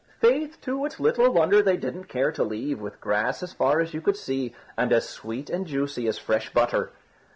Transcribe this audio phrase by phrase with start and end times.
[0.19, 3.93] Faith, too, it's little wonder they didn't care to leave, with grass as far as
[3.93, 6.91] you could see, and as sweet and juicy as fresh butter."